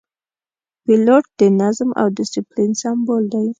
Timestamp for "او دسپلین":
2.01-2.71